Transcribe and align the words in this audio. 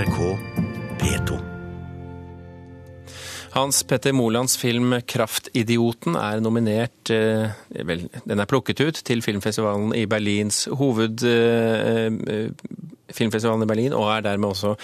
NRK 0.00 0.38
P2. 1.00 1.38
Hans 3.52 3.82
Petter 3.84 4.14
Molands 4.16 4.54
film 4.56 4.94
'Kraftidioten' 4.94 6.16
er 6.16 6.40
nominert 6.40 7.10
eh, 7.12 7.50
Vel, 7.84 8.06
den 8.24 8.40
er 8.40 8.48
plukket 8.48 8.80
ut 8.80 9.00
til 9.04 9.20
filmfestivalen 9.20 9.92
i 9.98 10.06
Berlins 10.08 10.62
hoved... 10.80 11.20
Eh, 11.26 12.06
eh, 12.08 12.48
filmfestivalen 13.10 13.66
i 13.66 13.68
Berlin, 13.68 13.92
og 13.92 14.06
er 14.12 14.20
dermed 14.22 14.52
også, 14.52 14.76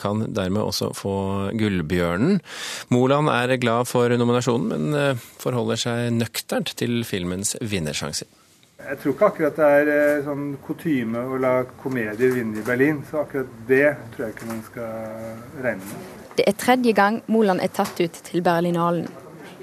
kan 0.00 0.22
dermed 0.32 0.62
også 0.62 0.86
få 0.96 1.12
Gullbjørnen. 1.52 2.38
Moland 2.88 3.28
er 3.28 3.52
glad 3.60 3.84
for 3.84 4.08
nominasjonen, 4.16 4.72
men 4.72 5.20
forholder 5.36 5.82
seg 5.82 6.16
nøkternt 6.16 6.72
til 6.80 7.02
filmens 7.04 7.52
vinnersjanser. 7.60 8.32
Jeg 8.76 8.98
tror 9.00 9.12
ikke 9.14 9.26
akkurat 9.30 9.56
det 9.56 9.66
er 9.66 9.88
eh, 9.88 10.24
sånn 10.26 10.48
kutyme 10.60 11.22
å 11.32 11.38
la 11.40 11.52
komedier 11.80 12.34
vinne 12.34 12.60
i 12.60 12.64
Berlin, 12.64 12.98
så 13.08 13.22
akkurat 13.22 13.54
det 13.70 13.86
tror 14.12 14.26
jeg 14.26 14.34
ikke 14.34 14.48
man 14.50 14.60
skal 14.66 15.62
regne 15.64 15.86
med. 15.88 16.10
Det 16.36 16.44
er 16.44 16.58
tredje 16.60 16.92
gang 16.92 17.22
Moland 17.32 17.64
er 17.64 17.72
tatt 17.72 17.96
ut 18.02 18.20
til 18.28 18.44
Berlinalen. 18.44 19.08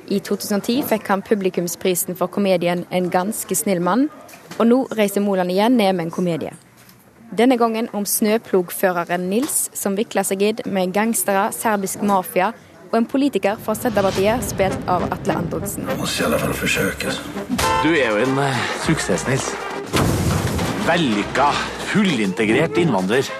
I 0.10 0.18
2010 0.18 0.82
fikk 0.90 1.14
han 1.14 1.22
publikumsprisen 1.22 2.18
for 2.18 2.28
komedien 2.28 2.86
'En 2.90 3.12
ganske 3.14 3.56
snill 3.56 3.82
mann', 3.82 4.10
og 4.60 4.68
nå 4.68 4.88
reiser 4.98 5.22
Moland 5.22 5.52
igjen 5.52 5.78
ned 5.78 5.94
med 5.94 6.06
en 6.06 6.12
komedie. 6.12 6.54
Denne 7.38 7.58
gangen 7.58 7.90
om 7.94 8.06
snøplogføreren 8.06 9.30
Nils, 9.30 9.70
som 9.74 9.96
vikler 9.96 10.24
seg 10.24 10.42
inn 10.42 10.60
med 10.66 10.94
gangstere, 10.94 11.52
serbisk 11.52 12.02
mafia 12.02 12.54
og 12.94 13.00
en 13.00 13.08
politiker 13.10 13.58
fra 13.58 13.74
Senterpartiet, 13.74 14.44
spilt 14.46 14.90
av 14.92 15.08
Atle 15.10 15.34
Antonsen. 15.42 15.88
Måste 15.98 16.22
i 16.22 16.26
alle 16.28 16.38
fall 16.44 16.54
forsøke. 16.54 17.14
Du 17.82 17.90
er 17.90 18.12
jo 18.14 18.20
en 18.22 18.38
uh, 18.38 18.60
suksess, 18.86 19.26
Nils. 19.26 19.48
Vellykka, 20.86 21.50
fullintegrert 21.90 22.78
innvandrer. 22.78 23.32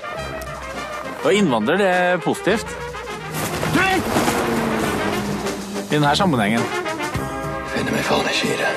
Og 1.22 1.38
innvandrer, 1.38 1.78
det 1.78 1.92
er 1.92 2.24
positivt. 2.26 2.74
Du! 3.78 3.86
I 5.86 5.94
denne 5.94 6.16
sammenhengen. 6.18 6.66
Finner 7.76 7.94
meg 7.94 8.06
faen 8.10 8.34
ikke 8.34 8.50
i 8.50 8.60
det. 8.64 8.76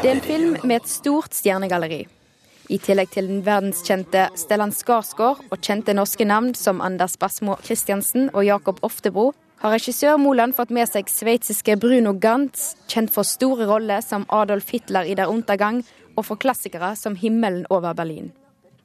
Det 0.00 0.08
er 0.08 0.14
en 0.16 0.24
film 0.24 0.56
med 0.64 0.78
et 0.80 0.88
stort 0.88 1.36
stjernegalleri. 1.36 2.06
I 2.72 2.78
tillegg 2.80 3.10
til 3.12 3.26
den 3.28 3.42
verdenskjente 3.44 4.28
Stellan 4.40 4.72
Skarsgård 4.72 5.42
og 5.52 5.58
kjente 5.60 5.92
norske 5.96 6.24
navn 6.24 6.54
som 6.56 6.80
Anders 6.80 7.18
Basmo 7.20 7.58
Christiansen 7.64 8.30
og 8.32 8.46
Jakob 8.46 8.80
Oftebro, 8.86 9.32
har 9.60 9.72
regissør 9.72 10.16
Moland 10.20 10.56
fått 10.56 10.72
med 10.76 10.88
seg 10.90 11.08
sveitsiske 11.08 11.76
Bruno 11.80 12.14
Gantz, 12.20 12.74
kjent 12.88 13.12
for 13.12 13.24
store 13.24 13.68
roller 13.68 14.02
som 14.04 14.26
Adolf 14.28 14.72
Hitler 14.72 15.08
i 15.08 15.16
Der 15.16 15.30
Untergang, 15.32 15.82
og 16.16 16.26
for 16.28 16.40
klassikere 16.40 16.94
som 16.96 17.16
Himmelen 17.16 17.64
over 17.70 17.94
Berlin. 17.96 18.32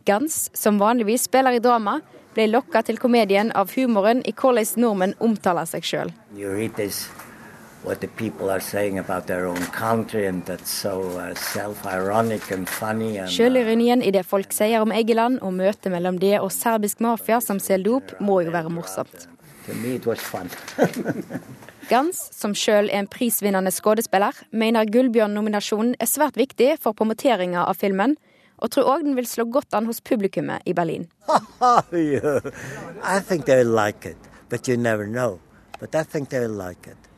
Gantz, 0.07 0.49
som 0.53 0.79
vanligvis 0.79 1.27
spiller 1.27 1.55
i 1.57 1.63
drama, 1.63 1.99
ble 2.33 2.47
lokka 2.49 2.81
til 2.87 2.99
komedien 3.01 3.51
av 3.55 3.71
humoren 3.75 4.23
i 4.25 4.33
hvordan 4.33 4.79
nordmenn 4.81 5.17
omtaler 5.19 5.67
seg 5.69 5.83
sjøl. 5.85 6.13
What 7.83 8.01
the 8.01 8.07
people 8.07 8.49
are 8.49 8.59
saying 8.59 8.99
about 8.99 9.27
their 9.27 9.45
own 9.45 9.65
country, 9.71 10.27
and 10.27 10.45
that's 10.45 10.69
so 10.69 11.01
uh, 11.17 11.33
self-ironic 11.33 12.51
and 12.51 12.67
funny. 12.67 13.17
And, 13.17 13.29
uh, 13.29 14.05
i 14.05 14.11
det 14.11 14.25
folk 14.25 14.51
sier 14.51 14.81
om 14.81 14.91
Egeland 14.91 15.39
og 15.39 15.53
møtet 15.53 15.91
mellom 15.91 16.19
det 16.19 16.39
og 16.41 16.51
serbisk 16.51 16.99
mafia 16.99 17.39
som 17.39 17.59
selger 17.59 17.85
dop, 17.85 18.11
må 18.19 18.41
jo 18.43 18.51
være 18.51 18.69
morsomt. 18.69 19.29
Gans, 21.89 22.19
som 22.35 22.53
sjøl 22.53 22.91
er 22.91 22.99
en 22.99 23.07
prisvinnende 23.09 23.71
skuespiller, 23.71 24.35
mener 24.51 24.85
Gullbjørn-nominasjonen 24.85 25.95
er 25.97 26.09
svært 26.09 26.35
viktig 26.37 26.75
for 26.83 26.93
promoteringa 26.93 27.63
av 27.63 27.79
filmen, 27.79 28.17
og 28.59 28.75
tror 28.75 28.91
òg 28.91 29.07
den 29.07 29.15
vil 29.15 29.25
slå 29.25 29.47
godt 29.49 29.73
an 29.73 29.87
hos 29.87 30.03
publikummet 30.03 30.67
i 30.67 30.75
Berlin. 30.75 31.07
I 31.31 33.19
think 33.23 33.45
they 33.45 33.63
like 33.63 34.05
it, 34.05 34.17
but 34.49 34.67
you 34.67 34.75
never 34.75 35.07
know. 35.07 35.39
But 35.79 35.95
I 35.95 36.03
think 36.03 36.29
they 36.29 36.41
will 36.41 36.57
like 36.57 36.85
it. 36.85 37.08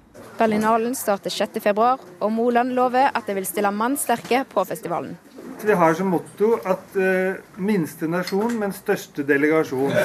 Berlinalen 0.42 0.96
starter 0.98 1.30
6. 1.30 1.60
februar, 1.62 2.00
og 2.18 2.32
Moland 2.34 2.74
lover 2.74 3.12
at 3.14 3.28
det 3.30 3.36
vil 3.38 3.46
stille 3.46 3.70
mannsterke 3.70 4.40
på 4.50 4.64
festivalen. 4.66 5.14
Vi 5.62 5.76
har 5.78 5.94
som 5.94 6.10
motto 6.10 6.56
at 6.66 6.96
uh, 6.98 7.38
minste 7.62 8.10
nasjon, 8.10 8.56
men 8.58 8.74
største 8.74 9.22
delegasjon. 9.28 9.94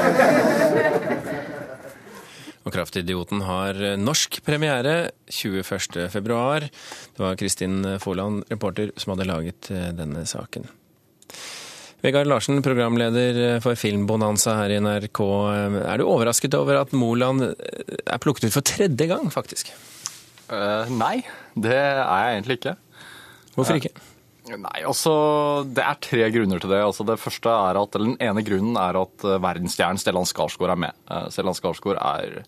Og 2.66 2.74
Kraftidioten 2.74 3.40
har 3.46 3.78
norsk 3.96 4.40
premiere 4.44 5.12
21. 5.30 6.10
februar. 6.10 6.66
Det 6.66 7.22
var 7.22 7.38
Kristin 7.38 7.86
Forland, 8.02 8.42
reporter, 8.50 8.90
som 8.98 9.14
hadde 9.14 9.28
laget 9.30 9.70
eh, 9.70 9.92
denne 9.94 10.26
saken. 10.26 10.66
Vegard 12.02 12.26
Larsen, 12.26 12.58
programleder 12.66 13.60
for 13.62 13.78
Filmbonanza 13.78 14.58
her 14.58 14.74
i 14.74 14.80
NRK. 14.82 15.22
Er 15.86 16.02
du 16.02 16.08
overrasket 16.10 16.58
over 16.58 16.82
at 16.82 16.90
Moland 16.90 17.54
er 17.54 18.18
plukket 18.18 18.50
ut 18.50 18.56
for 18.58 18.66
tredje 18.66 19.06
gang, 19.14 19.30
faktisk? 19.30 19.70
Eh, 20.46 20.92
nei, 20.94 21.16
det 21.58 21.74
er 21.74 22.02
jeg 22.02 22.36
egentlig 22.36 22.58
ikke. 22.60 22.76
Hvorfor 23.56 23.80
ikke? 23.80 23.94
Nei, 24.46 24.78
altså, 24.86 25.12
Det 25.66 25.82
er 25.82 25.98
tre 25.98 26.30
grunner 26.30 26.62
til 26.62 26.70
det. 26.70 26.82
Altså, 26.84 27.06
det 27.08 27.18
første 27.18 27.50
er 27.50 27.80
at, 27.80 27.96
eller 27.96 28.12
Den 28.12 28.28
ene 28.28 28.44
grunnen 28.46 28.78
er 28.78 29.00
at 29.00 29.26
eh, 29.26 29.40
verdensstjernen 29.42 29.98
Stellan 29.98 30.28
Skarsgård 30.28 30.74
er 30.76 30.82
med. 30.86 30.98
Uh, 31.10 31.26
Stellan 31.34 31.56
Skarsgård 31.56 31.98
er 31.98 32.44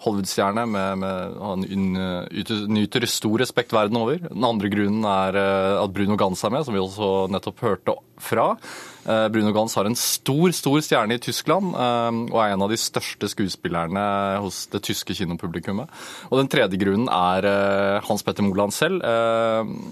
Hollywood-stjerne. 0.00 0.64
Han 1.40 1.66
nyter 2.72 3.06
stor 3.10 3.42
respekt 3.42 3.74
verden 3.74 3.98
over. 4.00 4.22
Den 4.30 4.46
andre 4.46 4.70
grunnen 4.72 5.04
er 5.04 5.40
eh, 5.40 5.82
at 5.82 5.96
Bruno 5.96 6.16
Gans 6.20 6.44
er 6.46 6.54
med, 6.54 6.64
som 6.64 6.76
vi 6.76 6.82
også 6.82 7.10
nettopp 7.34 7.66
hørte 7.66 7.98
fra. 8.24 8.54
Eh, 9.08 9.28
Bruno 9.32 9.52
Gans 9.52 9.74
har 9.74 9.88
en 9.88 9.96
stor 9.96 10.52
stor 10.52 10.80
stjerne 10.84 11.16
i 11.16 11.22
Tyskland 11.22 11.72
eh, 11.72 12.18
og 12.28 12.36
er 12.42 12.52
en 12.52 12.64
av 12.66 12.72
de 12.72 12.78
største 12.80 13.30
skuespillerne 13.32 14.02
hos 14.44 14.66
det 14.72 14.82
tyske 14.86 15.16
kinopublikummet. 15.16 15.90
Og 16.28 16.40
Den 16.42 16.50
tredje 16.52 16.80
grunnen 16.80 17.08
er 17.08 17.48
eh, 17.48 18.00
Hans 18.06 18.24
Petter 18.26 18.44
Moland 18.44 18.74
selv, 18.76 19.02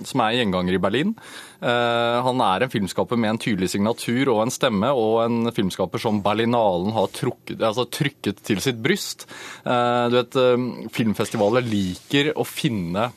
som 0.08 0.22
er 0.22 0.34
gjenganger 0.36 0.76
i 0.76 0.80
Berlin. 0.82 1.12
Han 1.60 2.40
er 2.44 2.64
en 2.64 2.70
filmskaper 2.70 3.18
med 3.18 3.32
en 3.32 3.40
tydelig 3.40 3.70
signatur 3.72 4.30
og 4.32 4.42
en 4.44 4.52
stemme, 4.52 4.90
og 4.94 5.20
en 5.24 5.52
filmskaper 5.54 6.02
som 6.02 6.20
Berlinalen 6.24 6.92
har 6.94 7.08
trukket, 7.14 7.62
altså 7.64 7.86
trykket 7.90 8.42
til 8.46 8.60
sitt 8.62 8.78
bryst. 8.82 9.26
Du 9.64 10.16
vet, 10.16 10.38
Filmfestivaler 10.94 11.66
liker 11.66 12.32
å 12.38 12.46
finne 12.48 13.08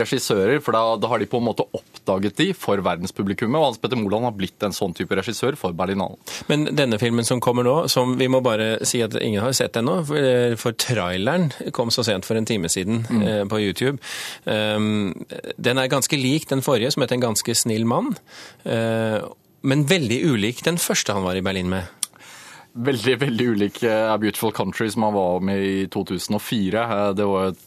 regissører, 0.00 0.60
for 0.64 0.76
da, 0.76 0.84
da 1.00 1.10
har 1.10 1.20
de 1.20 1.28
på 1.30 1.40
en 1.40 1.48
måte 1.50 1.66
oppdaget 2.10 2.36
de 2.36 2.48
for 2.56 2.80
verdenspublikummet, 2.82 3.58
og 3.58 3.70
Hans 3.70 3.80
Petter 3.80 3.98
Moland 4.00 4.26
har 4.26 4.34
blitt 4.36 4.62
en 4.66 4.74
sånn 4.74 4.94
type 4.96 5.14
regissør 5.16 5.56
for 5.58 5.76
Berlinalen. 5.76 6.18
Men 6.50 6.68
denne 6.76 6.98
filmen 7.00 7.26
som 7.26 7.40
kommer 7.40 7.66
nå, 7.66 7.88
som 7.88 8.16
vi 8.18 8.28
må 8.28 8.42
bare 8.44 8.84
si 8.86 9.02
at 9.02 9.14
ingen 9.20 9.42
har 9.42 9.54
sett 9.56 9.76
ennå, 9.76 10.00
for, 10.06 10.16
eh, 10.16 10.72
traileren 10.80 11.50
kom 11.72 11.90
så 11.90 12.04
sent 12.04 12.24
for 12.24 12.36
en 12.36 12.46
time 12.46 12.68
siden 12.68 13.04
eh, 13.22 13.44
på 13.44 13.60
YouTube. 13.60 13.98
Um, 14.44 15.14
den 15.58 15.78
er 15.78 15.88
ganske 15.88 16.16
lik 16.16 16.48
den 16.48 16.62
forrige, 16.62 16.92
som 16.92 17.02
heter 17.02 17.14
En 17.14 17.34
ganske 17.34 17.54
snill 17.54 17.84
mann, 17.84 18.14
eh, 18.64 19.20
men 19.62 19.84
veldig 19.84 20.24
ulik 20.24 20.62
den 20.64 20.78
første 20.78 21.12
han 21.12 21.24
var 21.24 21.36
i 21.36 21.42
Berlin 21.42 21.68
med. 21.68 21.88
Veldig, 22.72 23.16
veldig 23.18 23.46
ulik 23.50 23.82
A 23.82 24.16
Beautiful 24.16 24.52
Country 24.52 24.88
som 24.90 25.02
han 25.02 25.14
var 25.14 25.40
med 25.42 25.58
i 25.58 25.86
2004. 25.90 26.84
Eh, 27.08 27.12
Det 27.14 27.26
var 27.26 27.48
et 27.50 27.58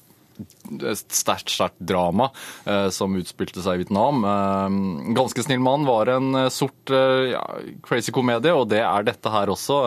sterkt, 1.04 1.52
sterkt 1.54 1.80
drama 1.80 2.30
eh, 2.66 2.90
som 2.94 3.16
utspilte 3.20 3.64
seg 3.64 3.78
i 3.78 3.84
Vietnam. 3.84 4.24
Eh, 4.28 5.14
Ganske 5.18 5.46
snill 5.46 5.62
mann 5.64 5.88
var 5.88 6.12
en 6.16 6.34
eh, 6.44 6.50
sort 6.54 6.94
ja, 6.94 7.44
crazy 7.86 8.14
komedie, 8.16 8.54
og 8.56 8.68
det 8.74 8.82
er 8.84 9.06
dette 9.08 9.32
her 9.32 9.52
også. 9.54 9.78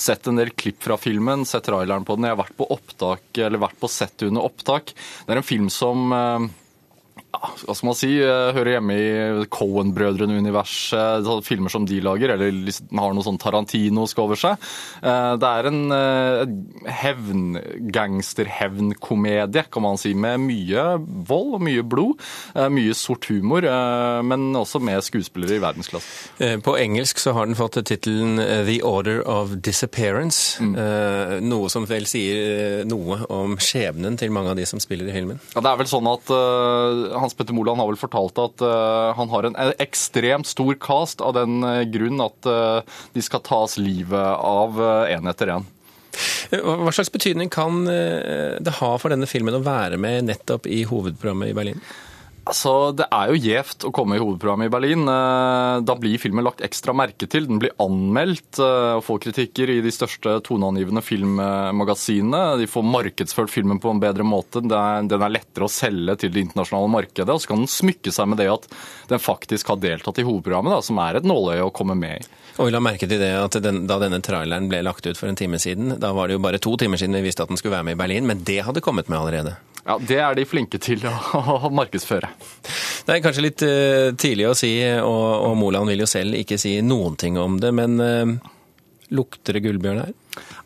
Sett 0.00 0.28
en 0.28 0.40
del 0.40 0.52
klipp 0.52 0.82
fra 0.84 0.98
filmen, 1.00 1.46
sett 1.48 1.66
traileren 1.68 2.04
på 2.06 2.16
den. 2.18 2.28
Jeg 2.28 2.36
har 2.36 2.42
vært 2.42 2.58
på 2.58 2.68
opptak, 2.74 3.24
eller 3.38 3.62
vært 3.62 3.80
på 3.80 3.90
sett 3.90 4.26
under 4.26 4.44
opptak. 4.44 4.92
Det 5.24 5.32
er 5.34 5.40
en 5.40 5.46
film 5.46 5.70
som 5.72 6.12
hva 7.40 7.74
skal 7.74 7.88
man 7.88 7.96
si, 7.98 8.10
hører 8.20 8.76
hjemme 8.76 8.94
i 8.98 9.46
Cohen-brødrene-universet, 9.52 11.28
filmer 11.44 11.72
som 11.72 11.86
de 11.88 12.00
lager, 12.04 12.34
eller 12.34 12.52
har 12.98 13.14
noe 13.14 13.24
sånn 13.26 13.40
Tarantinosk 13.40 14.18
over 14.22 14.38
seg. 14.38 14.60
Eh, 15.02 15.34
Det 15.40 15.50
er 15.50 15.68
en 15.68 15.92
eh, 15.92 16.44
hevn, 17.02 17.58
gangsterhevnkomedie, 17.94 19.64
kan 19.72 19.84
man 19.84 19.98
si, 20.00 20.14
med 20.14 20.40
mye 20.44 20.84
vold 21.28 21.58
og 21.58 21.64
mye 21.66 21.82
blod, 21.82 22.22
eh, 22.54 22.68
mye 22.72 22.94
sort 22.96 23.28
humor, 23.30 23.64
men 24.24 24.46
også 24.56 24.80
med 24.84 25.02
skuespillere 25.04 25.56
i 25.56 25.62
verdensklasse. 25.62 26.60
På 26.64 26.76
engelsk 26.78 27.18
så 27.22 27.32
har 27.36 27.48
den 27.48 27.58
fått 27.58 27.78
tittelen 27.86 28.38
The 28.66 28.78
Order 28.86 29.22
of 29.28 29.56
Disappearance, 29.64 30.62
mm. 30.62 30.74
noe 31.44 31.70
som 31.72 31.86
vel 31.88 32.06
sier 32.08 32.84
noe 32.88 33.20
om 33.32 33.56
skjebnen 33.62 34.18
til 34.20 34.32
mange 34.34 34.52
av 34.52 34.58
de 34.58 34.66
som 34.68 34.80
spiller 34.82 35.08
i 35.10 35.14
filmen. 35.16 35.40
Ja, 35.54 35.62
det 35.64 35.72
er 35.72 35.80
vel 35.80 35.90
sånn 35.90 36.08
at 36.10 36.30
Hans 37.24 37.34
Petter 37.36 37.56
Moland 37.56 37.80
har 37.80 37.88
vel 37.88 38.00
fortalt 38.00 38.38
at 38.42 38.64
eh, 38.64 39.10
han 39.18 39.30
har 39.32 39.48
en 39.48 39.56
ekstremt 39.82 40.48
stor 40.50 40.76
cast 40.80 41.24
av 41.24 41.36
den 41.38 41.62
eh, 41.64 41.84
grunn 41.88 42.20
at 42.24 42.48
eh, 42.50 42.98
de 43.16 43.24
skal 43.24 43.42
tas 43.46 43.78
livet 43.80 44.34
av 44.36 44.80
en 45.08 45.30
etter. 45.32 45.54
Eh, 45.56 46.60
Hva 46.60 46.92
slags 46.94 47.12
betydning 47.14 47.50
kan 47.52 47.84
det 47.88 48.78
ha 48.80 48.90
for 49.00 49.14
denne 49.14 49.28
filmen 49.30 49.56
å 49.56 49.64
være 49.64 49.98
med 50.00 50.28
nettopp 50.28 50.68
i 50.70 50.84
hovedprogrammet 50.88 51.50
i 51.50 51.56
Berlin? 51.56 51.80
Altså, 52.44 52.92
Det 52.92 53.06
er 53.08 53.30
jo 53.30 53.40
gjevt 53.40 53.86
å 53.88 53.92
komme 53.94 54.16
i 54.16 54.20
hovedprogrammet 54.20 54.68
i 54.68 54.72
Berlin. 54.72 55.06
Eh, 55.08 55.80
Da 55.80 55.94
blir 55.96 56.20
filmen 56.20 56.44
lagt 56.44 56.60
ekstra 56.60 56.92
merke 56.92 57.26
til. 57.26 57.46
Den 57.48 57.58
blir 57.58 57.72
anmeldt 57.80 58.58
eh, 58.60 58.98
og 58.98 59.04
får 59.06 59.22
kritikker 59.28 59.72
i 59.72 59.80
de 59.80 59.92
største 59.94 60.36
toneangivende 60.44 61.02
filmmagasinene. 61.04 62.58
De 62.60 62.68
får 62.68 62.84
markedsført 62.84 63.52
filmen 63.52 63.80
på 63.80 63.90
en 63.90 64.02
bedre 64.02 64.26
måte. 64.28 64.60
Den 64.60 65.08
er 65.08 65.32
lettere 65.32 65.64
å 65.64 65.72
selge 65.72 66.18
til 66.20 66.34
det 66.34 66.44
internasjonale 66.44 66.92
markedet. 66.92 67.32
Og 67.32 67.40
så 67.40 67.48
kan 67.48 67.64
den 67.64 67.70
smykke 67.70 68.12
seg 68.12 68.28
med 68.28 68.42
det 68.42 68.50
at 68.52 68.68
den 69.08 69.22
faktisk 69.22 69.72
har 69.72 69.80
deltatt 69.80 70.20
i 70.20 70.26
hovedprogrammet, 70.28 70.76
da, 70.76 70.84
som 70.84 71.00
er 71.00 71.16
et 71.16 71.28
nåløye 71.28 71.64
å 71.64 71.72
komme 71.74 71.96
med 71.96 72.20
i. 72.20 72.40
Og 72.58 72.68
vi 72.68 72.74
la 72.74 72.80
merke 72.84 73.08
til 73.08 73.18
det 73.18 73.32
at 73.34 73.56
den, 73.64 73.86
Da 73.88 73.98
denne 73.98 74.20
traileren 74.22 74.68
ble 74.70 74.84
lagt 74.84 75.06
ut 75.06 75.18
for 75.18 75.26
en 75.26 75.36
time 75.38 75.58
siden, 75.58 75.96
da 75.98 76.12
var 76.12 76.28
det 76.28 76.36
jo 76.36 76.44
bare 76.44 76.60
to 76.62 76.76
timer 76.76 77.00
siden 77.00 77.16
vi 77.16 77.24
visste 77.26 77.42
at 77.42 77.50
den 77.50 77.58
skulle 77.58 77.74
være 77.74 77.88
med 77.88 77.96
i 77.96 78.02
Berlin, 78.04 78.28
men 78.28 78.44
det 78.44 78.62
hadde 78.68 78.84
kommet 78.84 79.08
med 79.08 79.18
allerede. 79.18 79.56
Ja, 79.84 79.98
Det 80.00 80.16
er 80.16 80.36
de 80.36 80.46
flinke 80.48 80.80
til 80.80 81.04
å 81.04 81.70
markedsføre. 81.72 82.30
Det 83.04 83.12
er 83.12 83.22
kanskje 83.24 83.44
litt 83.44 83.64
eh, 83.66 84.10
tidlig 84.16 84.48
å 84.48 84.56
si, 84.56 84.72
og, 85.04 85.24
og 85.50 85.56
Moland 85.60 85.92
vil 85.92 86.04
jo 86.04 86.08
selv 86.08 86.38
ikke 86.38 86.58
si 86.60 86.78
noen 86.84 87.18
ting 87.20 87.36
om 87.40 87.58
det, 87.60 87.68
men 87.76 88.00
uh, 88.00 88.52
lukter 89.12 89.58
det 89.58 89.64
gullbjørn 89.66 90.00
her? 90.00 90.14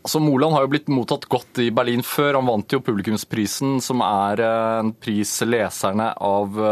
Altså, 0.07 0.23
Moland 0.23 0.55
har 0.55 0.65
jo 0.65 0.71
blitt 0.71 0.87
mottatt 0.95 1.27
godt 1.29 1.59
i 1.61 1.67
Berlin 1.75 2.05
før. 2.07 2.39
Han 2.39 2.47
vant 2.47 2.73
jo 2.73 2.81
publikumsprisen, 2.81 3.83
som 3.85 4.05
er 4.07 4.41
eh, 4.47 4.79
en 4.85 4.95
pris 4.95 5.35
leserne 5.45 6.13
av 6.15 6.63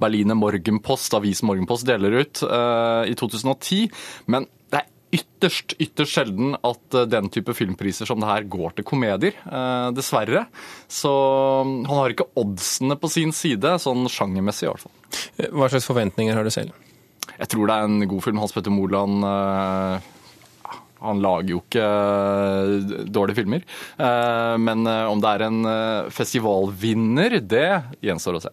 Berliner 0.00 0.38
Morgenpost, 0.38 1.18
avisen 1.18 1.50
Morgenpost, 1.50 1.88
deler 1.90 2.22
ut 2.22 2.44
i 2.46 3.18
2010. 3.18 3.90
Men 4.30 4.46
det 4.70 4.84
er 4.84 4.88
ytterst, 5.12 5.74
ytterst 5.82 6.16
sjelden 6.16 6.54
at 6.64 6.96
eh, 6.96 7.08
den 7.10 7.28
type 7.32 7.54
filmpriser 7.56 8.08
som 8.08 8.20
det 8.22 8.30
her 8.30 8.46
går 8.50 8.76
til 8.78 8.86
komedier, 8.88 9.36
eh, 9.44 9.88
dessverre. 9.96 10.46
Så 10.90 11.12
mm, 11.12 11.74
han 11.88 12.00
har 12.00 12.14
ikke 12.14 12.30
oddsene 12.40 12.96
på 13.00 13.10
sin 13.12 13.34
side, 13.36 13.76
sånn 13.82 14.08
sjangermessig 14.12 14.68
i 14.68 14.70
hvert 14.72 14.86
fall. 14.86 14.96
Eh, 15.36 15.52
Hva 15.52 15.68
slags 15.72 15.88
forventninger 15.90 16.38
har 16.38 16.48
du 16.48 16.52
selv? 16.54 16.72
Jeg 17.36 17.52
tror 17.52 17.68
det 17.68 17.76
er 17.76 17.90
en 17.90 18.08
god 18.10 18.24
film. 18.24 18.40
Hans 18.42 18.54
Petter 18.54 18.74
Moland 18.74 19.22
han 21.02 21.18
lager 21.18 21.48
jo 21.50 21.60
ikke 21.64 21.86
dårlige 23.10 23.40
filmer. 23.40 23.62
Men 24.62 24.84
om 24.86 25.22
det 25.22 25.30
er 25.30 25.44
en 25.48 25.60
festivalvinner, 26.14 27.38
det 27.42 27.66
gjenstår 28.04 28.38
å 28.38 28.42
se. 28.44 28.52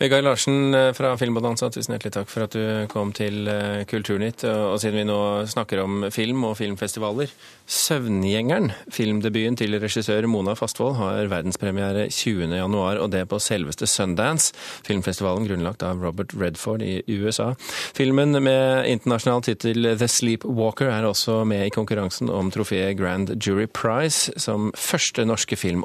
Vegard 0.00 0.24
Larsen 0.24 0.74
eh, 0.74 0.92
fra 0.96 1.10
Filmbonanza, 1.20 1.68
tusen 1.68 1.92
hjertelig 1.92 2.14
takk 2.14 2.30
for 2.32 2.46
at 2.46 2.54
du 2.56 2.86
kom 2.88 3.10
til 3.12 3.44
eh, 3.52 3.82
Kulturnytt. 3.84 4.46
Og 4.48 4.78
siden 4.80 5.02
vi 5.02 5.04
nå 5.04 5.18
snakker 5.44 5.82
om 5.82 6.06
film 6.08 6.46
og 6.48 6.54
filmfestivaler 6.56 7.28
'Søvngjengeren', 7.68 8.72
filmdebuten 8.88 9.58
til 9.60 9.76
regissør 9.76 10.24
Mona 10.26 10.54
Fastvold, 10.56 10.96
har 10.96 11.28
verdenspremiere 11.28 12.06
20.1, 12.08 12.76
og 12.96 13.10
det 13.12 13.26
på 13.28 13.38
selveste 13.38 13.86
Sundance, 13.86 14.54
filmfestivalen 14.88 15.44
grunnlagt 15.44 15.84
av 15.84 16.00
Robert 16.00 16.32
Redford 16.32 16.80
i 16.80 17.02
USA. 17.20 17.52
Filmen 17.92 18.42
med 18.42 18.88
internasjonal 18.88 19.44
tittel 19.44 19.84
'The 19.84 20.08
Sleepwalker' 20.08 20.88
er 20.88 21.04
også 21.04 21.44
med 21.44 21.66
i 21.66 21.76
konkurransen 21.76 22.30
om 22.30 22.50
trofeet 22.50 22.96
Grand 22.96 23.36
Jury 23.36 23.68
Prize 23.68 24.32
som 24.40 24.72
første 24.72 25.28
norske 25.28 25.56
film. 25.56 25.84